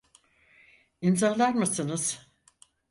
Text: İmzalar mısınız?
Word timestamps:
İmzalar 1.01 1.53
mısınız? 1.55 2.21